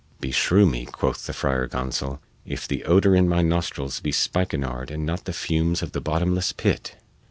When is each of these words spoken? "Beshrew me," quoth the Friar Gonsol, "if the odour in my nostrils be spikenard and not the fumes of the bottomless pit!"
"Beshrew 0.19 0.65
me," 0.65 0.87
quoth 0.87 1.27
the 1.27 1.31
Friar 1.31 1.67
Gonsol, 1.67 2.17
"if 2.43 2.67
the 2.67 2.83
odour 2.85 3.13
in 3.15 3.29
my 3.29 3.43
nostrils 3.43 3.99
be 3.99 4.11
spikenard 4.11 4.89
and 4.89 5.05
not 5.05 5.25
the 5.25 5.31
fumes 5.31 5.83
of 5.83 5.91
the 5.91 6.01
bottomless 6.01 6.53
pit!" 6.53 6.95